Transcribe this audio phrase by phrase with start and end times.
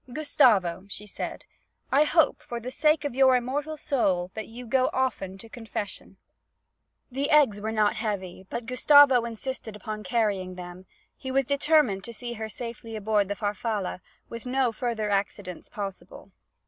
[0.11, 1.45] 'Gustavo,' she said,
[1.91, 6.17] 'I hope, for the sake of your immortal soul, that you go often to confession.'
[7.11, 12.13] The eggs were not heavy, but Gustavo insisted upon carrying them; he was determined to
[12.15, 16.31] see her safely aboard the Farfalla, with no further accidents possible.